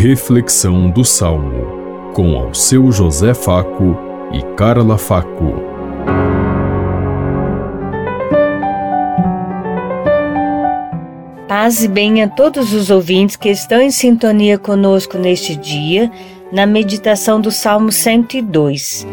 Reflexão 0.00 0.88
do 0.88 1.04
Salmo, 1.04 2.12
com 2.14 2.36
ao 2.36 2.54
seu 2.54 2.92
José 2.92 3.34
Faco 3.34 3.98
e 4.32 4.40
Carla 4.54 4.96
Faco. 4.96 5.54
Paz 11.48 11.82
e 11.82 11.88
bem 11.88 12.22
a 12.22 12.28
todos 12.28 12.72
os 12.72 12.90
ouvintes 12.90 13.34
que 13.34 13.48
estão 13.48 13.80
em 13.80 13.90
sintonia 13.90 14.56
conosco 14.56 15.18
neste 15.18 15.56
dia, 15.56 16.08
na 16.52 16.64
meditação 16.64 17.40
do 17.40 17.50
Salmo 17.50 17.90
102. 17.90 19.04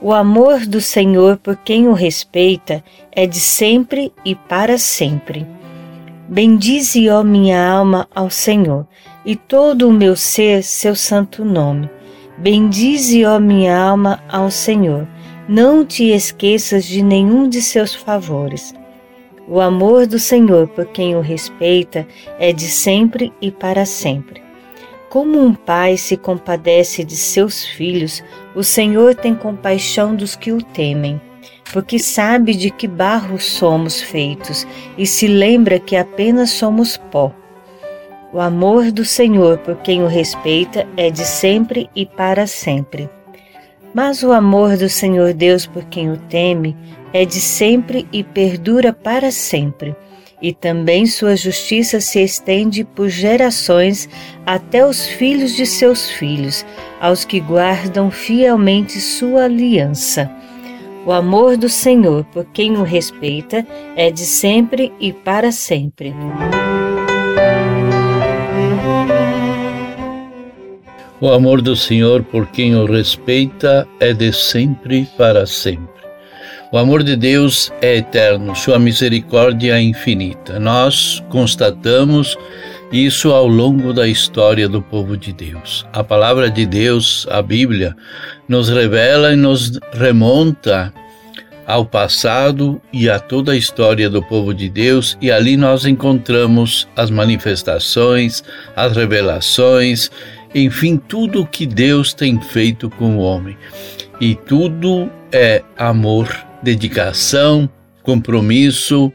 O 0.00 0.12
amor 0.12 0.60
do 0.64 0.80
Senhor 0.80 1.38
por 1.38 1.56
quem 1.56 1.88
o 1.88 1.92
respeita 1.92 2.84
é 3.10 3.26
de 3.26 3.40
sempre 3.40 4.12
e 4.24 4.36
para 4.36 4.78
sempre. 4.78 5.44
Bendize, 6.28 7.08
ó 7.10 7.22
minha 7.22 7.62
alma, 7.62 8.08
ao 8.14 8.30
Senhor, 8.30 8.86
e 9.24 9.34
todo 9.36 9.88
o 9.88 9.92
meu 9.92 10.16
ser 10.16 10.62
seu 10.62 10.94
santo 10.94 11.44
nome. 11.44 11.90
Bendize, 12.38 13.24
ó 13.24 13.38
minha 13.38 13.76
alma, 13.76 14.22
ao 14.28 14.50
Senhor. 14.50 15.06
Não 15.48 15.84
te 15.84 16.10
esqueças 16.10 16.84
de 16.84 17.02
nenhum 17.02 17.48
de 17.48 17.60
seus 17.60 17.94
favores. 17.94 18.72
O 19.48 19.60
amor 19.60 20.06
do 20.06 20.18
Senhor 20.18 20.68
por 20.68 20.86
quem 20.86 21.16
o 21.16 21.20
respeita 21.20 22.06
é 22.38 22.52
de 22.52 22.68
sempre 22.68 23.32
e 23.40 23.50
para 23.50 23.84
sempre. 23.84 24.40
Como 25.10 25.38
um 25.38 25.52
pai 25.52 25.96
se 25.98 26.16
compadece 26.16 27.04
de 27.04 27.16
seus 27.16 27.66
filhos, 27.66 28.22
o 28.54 28.62
Senhor 28.62 29.14
tem 29.14 29.34
compaixão 29.34 30.14
dos 30.14 30.36
que 30.36 30.52
o 30.52 30.62
temem, 30.62 31.20
porque 31.72 31.98
sabe 31.98 32.54
de 32.54 32.70
que 32.70 32.86
barro 32.86 33.38
somos 33.40 34.00
feitos 34.00 34.66
e 34.96 35.06
se 35.06 35.26
lembra 35.26 35.78
que 35.78 35.96
apenas 35.96 36.50
somos 36.50 36.96
pó. 36.96 37.32
O 38.32 38.40
amor 38.40 38.90
do 38.90 39.04
Senhor 39.04 39.58
por 39.58 39.76
quem 39.76 40.02
o 40.02 40.06
respeita 40.06 40.86
é 40.96 41.10
de 41.10 41.24
sempre 41.24 41.88
e 41.94 42.06
para 42.06 42.46
sempre. 42.46 43.08
Mas 43.94 44.22
o 44.22 44.32
amor 44.32 44.76
do 44.76 44.88
Senhor 44.88 45.34
Deus 45.34 45.66
por 45.66 45.84
quem 45.84 46.10
o 46.10 46.16
teme 46.16 46.76
é 47.12 47.24
de 47.24 47.40
sempre 47.40 48.08
e 48.12 48.22
perdura 48.22 48.92
para 48.92 49.30
sempre 49.30 49.94
e 50.42 50.52
também 50.52 51.06
sua 51.06 51.36
justiça 51.36 52.00
se 52.00 52.20
estende 52.20 52.82
por 52.82 53.08
gerações 53.08 54.08
até 54.44 54.84
os 54.84 55.06
filhos 55.06 55.54
de 55.54 55.64
seus 55.64 56.10
filhos, 56.10 56.66
aos 57.00 57.24
que 57.24 57.38
guardam 57.38 58.10
fielmente 58.10 59.00
sua 59.00 59.44
aliança. 59.44 60.28
O 61.04 61.10
amor 61.10 61.56
do 61.56 61.68
Senhor, 61.68 62.24
por 62.26 62.44
quem 62.44 62.76
o 62.76 62.84
respeita, 62.84 63.66
é 63.96 64.08
de 64.08 64.24
sempre 64.24 64.92
e 65.00 65.12
para 65.12 65.50
sempre. 65.50 66.14
O 71.20 71.28
amor 71.28 71.60
do 71.60 71.74
Senhor, 71.74 72.22
por 72.22 72.46
quem 72.46 72.76
o 72.76 72.84
respeita, 72.84 73.86
é 73.98 74.12
de 74.12 74.32
sempre 74.32 75.08
para 75.18 75.44
sempre. 75.44 75.88
O 76.70 76.78
amor 76.78 77.02
de 77.02 77.16
Deus 77.16 77.72
é 77.82 77.96
eterno, 77.96 78.54
sua 78.54 78.78
misericórdia 78.78 79.76
é 79.76 79.82
infinita. 79.82 80.60
Nós 80.60 81.20
constatamos 81.28 82.38
isso 82.92 83.32
ao 83.32 83.46
longo 83.46 83.92
da 83.94 84.06
história 84.06 84.68
do 84.68 84.82
povo 84.82 85.16
de 85.16 85.32
Deus. 85.32 85.86
A 85.94 86.04
palavra 86.04 86.50
de 86.50 86.66
Deus, 86.66 87.26
a 87.30 87.40
Bíblia, 87.40 87.96
nos 88.46 88.68
revela 88.68 89.32
e 89.32 89.36
nos 89.36 89.80
remonta 89.94 90.92
ao 91.66 91.86
passado 91.86 92.82
e 92.92 93.08
a 93.08 93.18
toda 93.18 93.52
a 93.52 93.56
história 93.56 94.10
do 94.10 94.22
povo 94.22 94.52
de 94.52 94.68
Deus, 94.68 95.16
e 95.22 95.30
ali 95.30 95.56
nós 95.56 95.86
encontramos 95.86 96.86
as 96.94 97.10
manifestações, 97.10 98.44
as 98.76 98.94
revelações, 98.94 100.10
enfim, 100.54 100.98
tudo 100.98 101.42
o 101.42 101.46
que 101.46 101.64
Deus 101.64 102.12
tem 102.12 102.38
feito 102.40 102.90
com 102.90 103.16
o 103.16 103.20
homem. 103.20 103.56
E 104.20 104.34
tudo 104.34 105.10
é 105.32 105.62
amor 105.78 106.28
dedicação, 106.62 107.70
compromisso 108.02 109.10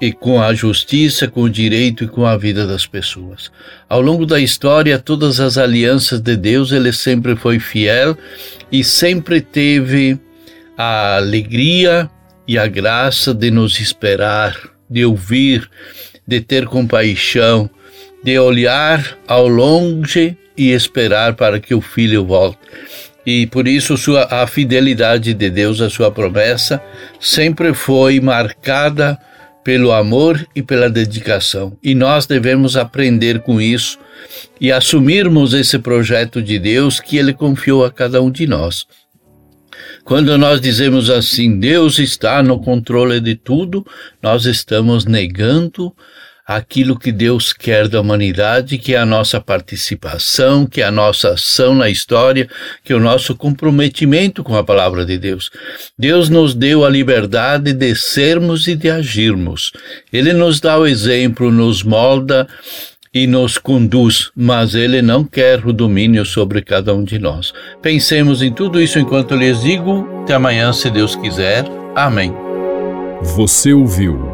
e 0.00 0.12
com 0.12 0.42
a 0.42 0.52
justiça, 0.52 1.28
com 1.28 1.42
o 1.42 1.50
direito 1.50 2.04
e 2.04 2.08
com 2.08 2.26
a 2.26 2.36
vida 2.36 2.66
das 2.66 2.86
pessoas. 2.86 3.50
Ao 3.88 4.00
longo 4.00 4.26
da 4.26 4.40
história, 4.40 4.98
todas 4.98 5.40
as 5.40 5.56
alianças 5.56 6.20
de 6.20 6.36
Deus, 6.36 6.72
ele 6.72 6.92
sempre 6.92 7.36
foi 7.36 7.58
fiel 7.58 8.16
e 8.70 8.82
sempre 8.82 9.40
teve 9.40 10.18
a 10.76 11.16
alegria 11.16 12.10
e 12.46 12.58
a 12.58 12.66
graça 12.66 13.32
de 13.32 13.50
nos 13.50 13.80
esperar, 13.80 14.56
de 14.90 15.04
ouvir, 15.04 15.68
de 16.26 16.40
ter 16.40 16.66
compaixão, 16.66 17.70
de 18.22 18.38
olhar 18.38 19.16
ao 19.26 19.46
longe 19.46 20.36
e 20.56 20.70
esperar 20.70 21.34
para 21.34 21.60
que 21.60 21.74
o 21.74 21.80
filho 21.80 22.24
volte 22.24 22.58
e 23.26 23.46
por 23.46 23.66
isso 23.66 23.96
sua, 23.96 24.26
a 24.30 24.46
fidelidade 24.46 25.32
de 25.32 25.50
Deus 25.50 25.80
à 25.80 25.88
sua 25.88 26.10
promessa 26.10 26.82
sempre 27.18 27.72
foi 27.72 28.20
marcada 28.20 29.18
pelo 29.64 29.90
amor 29.92 30.46
e 30.54 30.62
pela 30.62 30.90
dedicação. 30.90 31.76
E 31.82 31.94
nós 31.94 32.26
devemos 32.26 32.76
aprender 32.76 33.40
com 33.40 33.60
isso 33.60 33.98
e 34.60 34.70
assumirmos 34.70 35.54
esse 35.54 35.78
projeto 35.78 36.42
de 36.42 36.58
Deus 36.58 37.00
que 37.00 37.16
ele 37.16 37.32
confiou 37.32 37.84
a 37.84 37.90
cada 37.90 38.20
um 38.22 38.30
de 38.30 38.46
nós. 38.46 38.86
Quando 40.04 40.36
nós 40.36 40.60
dizemos 40.60 41.08
assim, 41.08 41.58
Deus 41.58 41.98
está 41.98 42.42
no 42.42 42.60
controle 42.60 43.20
de 43.20 43.34
tudo, 43.34 43.84
nós 44.22 44.44
estamos 44.44 45.06
negando 45.06 45.94
aquilo 46.46 46.98
que 46.98 47.10
Deus 47.10 47.52
quer 47.52 47.88
da 47.88 48.00
humanidade, 48.00 48.76
que 48.76 48.94
é 48.94 48.98
a 48.98 49.06
nossa 49.06 49.40
participação, 49.40 50.66
que 50.66 50.82
é 50.82 50.84
a 50.84 50.90
nossa 50.90 51.30
ação 51.30 51.74
na 51.74 51.88
história, 51.88 52.48
que 52.84 52.92
é 52.92 52.96
o 52.96 53.00
nosso 53.00 53.34
comprometimento 53.34 54.44
com 54.44 54.56
a 54.56 54.64
palavra 54.64 55.06
de 55.06 55.18
Deus. 55.18 55.50
Deus 55.98 56.28
nos 56.28 56.54
deu 56.54 56.84
a 56.84 56.90
liberdade 56.90 57.72
de 57.72 57.94
sermos 57.94 58.68
e 58.68 58.74
de 58.74 58.90
agirmos. 58.90 59.72
Ele 60.12 60.32
nos 60.32 60.60
dá 60.60 60.78
o 60.78 60.86
exemplo, 60.86 61.50
nos 61.50 61.82
molda 61.82 62.46
e 63.12 63.26
nos 63.26 63.56
conduz, 63.56 64.30
mas 64.34 64.74
Ele 64.74 65.00
não 65.00 65.24
quer 65.24 65.64
o 65.64 65.72
domínio 65.72 66.26
sobre 66.26 66.60
cada 66.60 66.92
um 66.92 67.04
de 67.04 67.18
nós. 67.18 67.52
Pensemos 67.80 68.42
em 68.42 68.52
tudo 68.52 68.82
isso 68.82 68.98
enquanto 68.98 69.36
lhes 69.36 69.62
digo. 69.62 70.06
Até 70.24 70.34
amanhã, 70.34 70.72
se 70.72 70.90
Deus 70.90 71.14
quiser. 71.14 71.64
Amém. 71.94 72.34
Você 73.22 73.72
ouviu 73.72 74.33